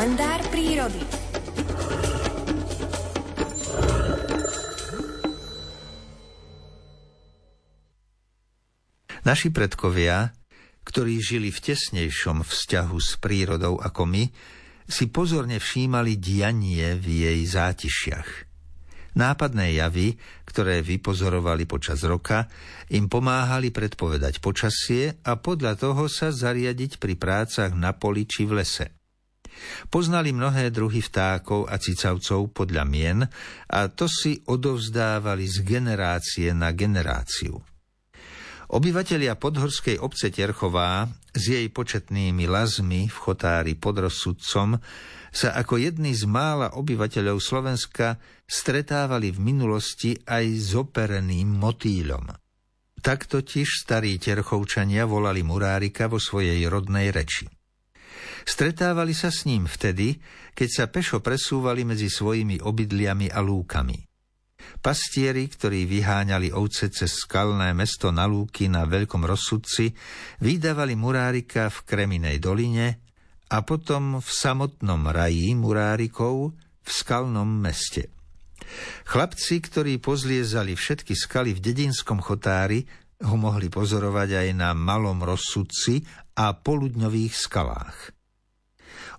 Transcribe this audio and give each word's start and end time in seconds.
Kalendár 0.00 0.40
prírody. 0.48 1.04
Naši 9.28 9.52
predkovia, 9.52 10.32
ktorí 10.88 11.20
žili 11.20 11.52
v 11.52 11.60
tesnejšom 11.60 12.48
vzťahu 12.48 12.96
s 12.96 13.20
prírodou 13.20 13.76
ako 13.76 14.08
my, 14.08 14.24
si 14.88 15.12
pozorne 15.12 15.60
všímali 15.60 16.16
dianie 16.16 16.96
v 16.96 17.28
jej 17.28 17.40
zátišiach. 17.44 18.48
Nápadné 19.20 19.84
javy, 19.84 20.16
ktoré 20.48 20.80
vypozorovali 20.80 21.68
počas 21.68 22.00
roka, 22.08 22.48
im 22.88 23.04
pomáhali 23.04 23.68
predpovedať 23.68 24.40
počasie 24.40 25.20
a 25.28 25.36
podľa 25.36 25.76
toho 25.76 26.08
sa 26.08 26.32
zariadiť 26.32 26.96
pri 26.96 27.20
prácach 27.20 27.76
na 27.76 27.92
poli 27.92 28.24
či 28.24 28.48
v 28.48 28.64
lese. 28.64 28.99
Poznali 29.88 30.30
mnohé 30.30 30.70
druhy 30.72 31.02
vtákov 31.02 31.68
a 31.68 31.76
cicavcov 31.76 32.54
podľa 32.54 32.84
mien 32.88 33.18
a 33.70 33.80
to 33.90 34.06
si 34.06 34.40
odovzdávali 34.46 35.44
z 35.46 35.56
generácie 35.66 36.50
na 36.54 36.72
generáciu. 36.72 37.58
Obyvatelia 38.70 39.34
podhorskej 39.34 39.98
obce 39.98 40.30
Terchová 40.30 41.10
s 41.34 41.42
jej 41.42 41.66
početnými 41.66 42.46
lazmi 42.46 43.10
v 43.10 43.16
chotári 43.18 43.74
pod 43.74 43.98
rozsudcom 43.98 44.78
sa 45.34 45.58
ako 45.58 45.74
jedni 45.78 46.14
z 46.14 46.22
mála 46.30 46.78
obyvateľov 46.78 47.42
Slovenska 47.42 48.22
stretávali 48.46 49.34
v 49.34 49.42
minulosti 49.42 50.14
aj 50.22 50.44
s 50.54 50.70
opereným 50.78 51.50
motýľom. 51.50 52.30
Tak 53.02 53.26
totiž 53.26 53.68
starí 53.86 54.22
terchovčania 54.22 55.02
volali 55.02 55.42
Murárika 55.42 56.06
vo 56.06 56.22
svojej 56.22 56.62
rodnej 56.70 57.10
reči. 57.10 57.50
Stretávali 58.50 59.14
sa 59.14 59.30
s 59.30 59.46
ním 59.46 59.70
vtedy, 59.70 60.18
keď 60.58 60.68
sa 60.74 60.84
pešo 60.90 61.22
presúvali 61.22 61.86
medzi 61.86 62.10
svojimi 62.10 62.58
obydliami 62.58 63.30
a 63.30 63.38
lúkami. 63.38 63.94
Pastieri, 64.82 65.46
ktorí 65.46 65.86
vyháňali 65.86 66.50
ovce 66.50 66.90
cez 66.90 67.14
skalné 67.14 67.70
mesto 67.78 68.10
na 68.10 68.26
lúky 68.26 68.66
na 68.66 68.90
Veľkom 68.90 69.22
rozsudci, 69.22 69.94
vydávali 70.42 70.98
Murárika 70.98 71.70
v 71.70 71.78
Kreminej 71.86 72.42
doline 72.42 72.98
a 73.54 73.62
potom 73.62 74.18
v 74.18 74.28
samotnom 74.28 75.06
raji 75.06 75.54
murárikov 75.54 76.50
v 76.58 76.90
skalnom 76.90 77.46
meste. 77.46 78.10
Chlapci, 79.06 79.62
ktorí 79.62 80.02
pozliezali 80.02 80.74
všetky 80.74 81.14
skaly 81.14 81.54
v 81.54 81.62
dedinskom 81.70 82.18
chotári, 82.18 82.82
ho 83.22 83.36
mohli 83.38 83.70
pozorovať 83.70 84.42
aj 84.42 84.48
na 84.58 84.74
malom 84.74 85.22
rozsudci 85.22 86.02
a 86.34 86.50
poludňových 86.50 87.34
skalách. 87.38 88.19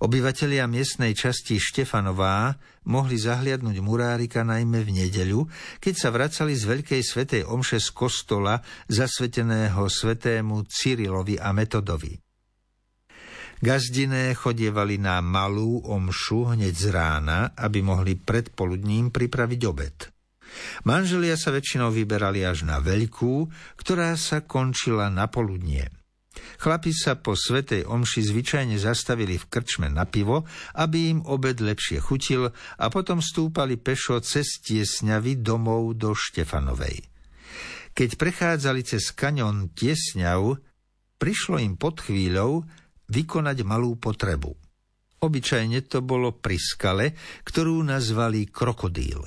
Obyvatelia 0.02 0.66
miestnej 0.66 1.14
časti 1.14 1.62
Štefanová 1.62 2.58
mohli 2.90 3.22
zahliadnúť 3.22 3.86
murárika 3.86 4.42
najmä 4.42 4.82
v 4.82 5.06
nedeľu, 5.06 5.46
keď 5.78 5.94
sa 5.94 6.10
vracali 6.10 6.58
z 6.58 6.64
Veľkej 6.66 7.02
svetej 7.06 7.46
omše 7.46 7.78
z 7.78 7.94
kostola 7.94 8.58
zasveteného 8.90 9.86
svetému 9.86 10.66
Cyrilovi 10.66 11.38
a 11.38 11.54
Metodovi. 11.54 12.18
Gazdiné 13.62 14.34
chodievali 14.34 14.98
na 14.98 15.22
malú 15.22 15.86
omšu 15.86 16.58
hneď 16.58 16.74
z 16.74 16.88
rána, 16.90 17.54
aby 17.54 17.86
mohli 17.86 18.18
predpoludním 18.18 19.14
pripraviť 19.14 19.62
obed. 19.70 20.10
Manželia 20.90 21.38
sa 21.38 21.54
väčšinou 21.54 21.94
vyberali 21.94 22.42
až 22.42 22.66
na 22.66 22.82
veľkú, 22.82 23.54
ktorá 23.78 24.18
sa 24.18 24.42
končila 24.42 25.14
na 25.14 25.30
poludnie. 25.30 26.01
Chlapi 26.62 26.96
sa 26.96 27.20
po 27.20 27.36
svetej 27.36 27.84
omši 27.90 28.22
zvyčajne 28.24 28.78
zastavili 28.80 29.36
v 29.36 29.46
krčme 29.52 29.92
na 29.92 30.08
pivo, 30.08 30.48
aby 30.80 31.12
im 31.12 31.20
obed 31.28 31.60
lepšie 31.60 32.00
chutil 32.00 32.48
a 32.54 32.86
potom 32.88 33.20
stúpali 33.20 33.76
pešo 33.76 34.24
cez 34.24 34.64
tiesňavy 34.64 35.44
domov 35.44 36.00
do 36.00 36.16
Štefanovej. 36.16 37.04
Keď 37.92 38.10
prechádzali 38.16 38.88
cez 38.88 39.12
kanion 39.12 39.68
Tiesňav, 39.76 40.56
prišlo 41.20 41.60
im 41.60 41.76
pod 41.76 42.00
chvíľou, 42.00 42.64
vykonať 43.12 43.68
malú 43.68 44.00
potrebu. 44.00 44.56
Obyčajne 45.22 45.86
to 45.86 46.00
bolo 46.00 46.34
pri 46.34 46.58
skale, 46.58 47.14
ktorú 47.44 47.84
nazvali 47.84 48.48
krokodíl. 48.48 49.22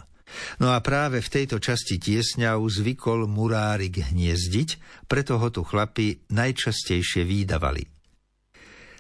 No 0.59 0.73
a 0.73 0.81
práve 0.81 1.21
v 1.21 1.33
tejto 1.33 1.61
časti 1.61 2.01
tiesňav 2.01 2.59
zvykol 2.61 3.29
murárik 3.29 4.01
hniezdiť, 4.01 5.05
preto 5.07 5.37
ho 5.37 5.49
tu 5.53 5.62
chlapi 5.62 6.25
najčastejšie 6.33 7.23
výdavali. 7.29 7.85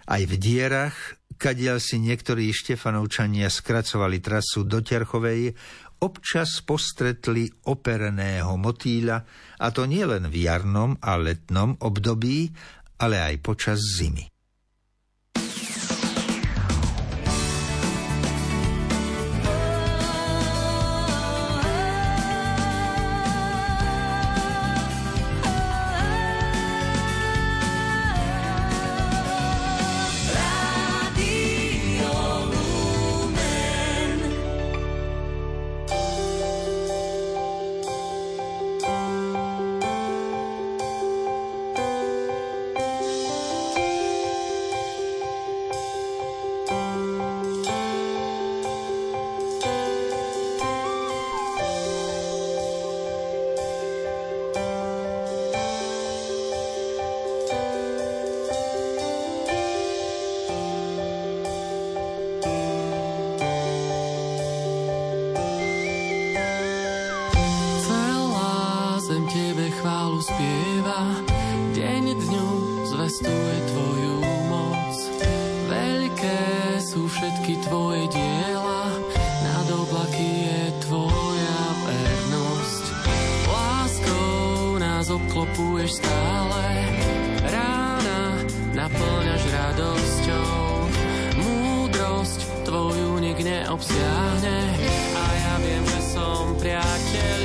Aj 0.04 0.20
v 0.20 0.34
dierach, 0.36 1.16
kadiaľ 1.40 1.80
si 1.80 1.96
niektorí 1.96 2.52
Štefanovčania 2.52 3.48
skracovali 3.48 4.20
trasu 4.20 4.68
do 4.68 4.84
Terchovej, 4.84 5.56
občas 6.04 6.60
postretli 6.60 7.48
opereného 7.64 8.60
motýľa, 8.60 9.16
a 9.64 9.66
to 9.72 9.88
nielen 9.88 10.28
v 10.28 10.44
jarnom 10.44 11.00
a 11.00 11.16
letnom 11.16 11.80
období, 11.80 12.52
ale 13.00 13.16
aj 13.32 13.34
počas 13.40 13.80
zimy. 13.80 14.33
Zvestuje 73.04 73.56
Tvoju 73.68 74.16
moc. 74.48 74.96
Veľké 75.68 76.40
sú 76.80 77.04
všetky 77.04 77.60
Tvoje 77.68 78.08
diela, 78.08 78.88
nad 79.44 79.66
oblaky 79.68 80.48
je 80.48 80.62
Tvoja 80.88 81.60
vernosť. 81.84 82.84
Láskou 83.44 84.80
nás 84.80 85.12
obklopuješ 85.12 86.00
stále, 86.00 86.64
rána 87.44 88.40
naplňaš 88.72 89.42
radosťou. 89.52 90.56
Múdrosť 91.44 92.40
Tvoju 92.64 93.20
nik 93.20 93.36
neobsiahne 93.36 94.58
a 95.12 95.24
ja 95.28 95.54
viem, 95.60 95.84
že 95.92 96.00
som 96.08 96.56
priateľ 96.56 97.43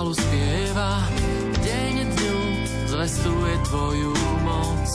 chválu 0.00 0.16
spieva, 0.16 1.04
deň 1.60 1.94
dňu 2.08 2.38
zvestuje 2.88 3.54
Tvoju 3.68 4.16
moc. 4.48 4.88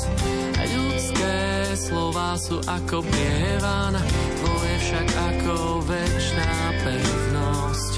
Ľudské 0.65 1.37
slova 1.77 2.33
sú 2.41 2.57
ako 2.65 3.05
prievan, 3.05 3.93
Tvoje 4.41 4.75
však 4.81 5.07
ako 5.13 5.85
večná 5.85 6.53
pevnosť. 6.81 7.91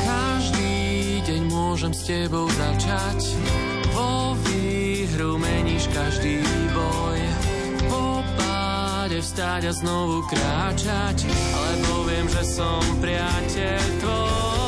Každý 0.00 0.76
deň 1.28 1.42
môžem 1.44 1.92
s 1.92 2.08
Tebou 2.08 2.48
začať, 2.48 3.36
vo 3.92 4.32
výhľadu 4.48 5.12
hru 5.12 5.32
meníš 5.36 5.92
každý 5.92 6.40
boj. 6.72 7.20
Po 7.84 8.24
páde 8.40 9.20
vstáť 9.20 9.68
a 9.68 9.72
znovu 9.76 10.24
kráčať, 10.32 11.28
lebo 11.52 12.08
viem, 12.08 12.24
že 12.32 12.48
som 12.48 12.80
priateľ 13.04 13.84
tvoj. 14.00 14.65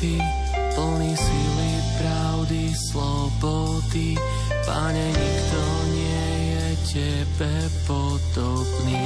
životy, 0.00 0.16
plný 0.74 1.12
sily, 1.16 1.72
pravdy, 2.00 2.72
slobody. 2.72 4.16
Pane, 4.64 5.06
nikto 5.12 5.62
nie 5.92 6.24
je 6.56 6.66
tebe 6.88 7.52
podobný. 7.84 9.00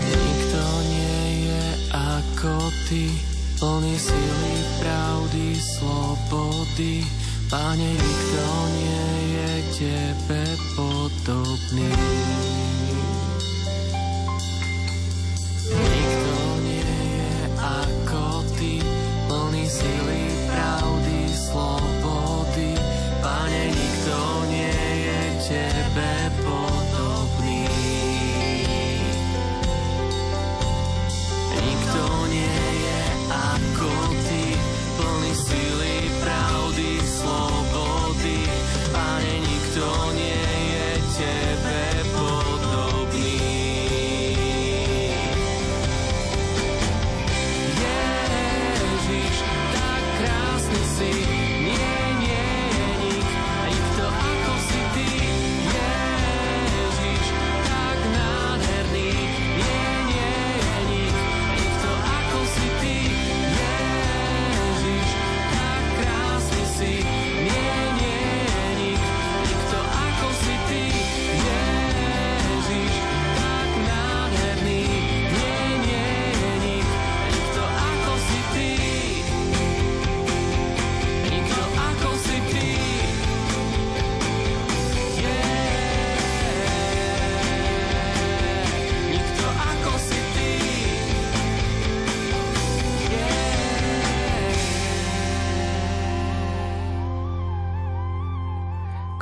Nikto 0.00 0.64
nie 0.88 1.22
je 1.52 1.64
ako 1.92 2.56
ty, 2.88 3.12
plný 3.60 3.96
sily, 4.00 4.54
pravdy, 4.80 5.46
slobody. 5.60 7.04
Pane, 7.52 7.90
nikto 7.92 8.44
nie 8.80 9.08
je 9.36 9.52
tebe 9.76 10.42
podobný. 10.76 11.92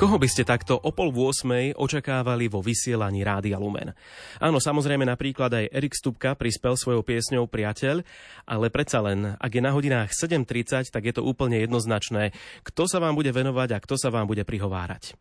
Koho 0.01 0.17
by 0.17 0.33
ste 0.33 0.49
takto 0.49 0.81
o 0.81 0.97
pol 0.97 1.13
v 1.13 1.29
8 1.29 1.77
očakávali 1.77 2.49
vo 2.49 2.65
vysielaní 2.65 3.21
Rádia 3.21 3.61
Lumen? 3.61 3.93
Áno, 4.41 4.57
samozrejme 4.57 5.05
napríklad 5.05 5.53
aj 5.53 5.69
Erik 5.77 5.93
Stupka 5.93 6.33
prispel 6.41 6.73
svojou 6.73 7.05
piesňou 7.05 7.45
Priateľ, 7.45 8.01
ale 8.49 8.73
predsa 8.73 9.05
len, 9.05 9.37
ak 9.37 9.53
je 9.53 9.61
na 9.61 9.77
hodinách 9.77 10.17
7.30, 10.17 10.89
tak 10.89 11.05
je 11.05 11.13
to 11.13 11.21
úplne 11.21 11.61
jednoznačné, 11.61 12.33
kto 12.65 12.89
sa 12.89 12.97
vám 12.97 13.13
bude 13.13 13.29
venovať 13.29 13.77
a 13.77 13.83
kto 13.85 14.01
sa 14.01 14.09
vám 14.09 14.25
bude 14.25 14.41
prihovárať. 14.41 15.21